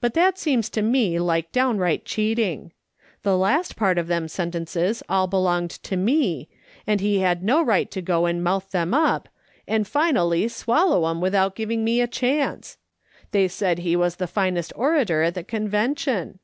[0.00, 2.70] But that seems to me like downright cheating.
[3.24, 6.48] The last part of them sentences all belonged to me,
[6.86, 9.28] and he had no right to go and mouth them up,
[9.66, 12.78] and finally swallow 'em without giving me a chance.
[13.32, 16.38] They said he was the finest orator at the Convention.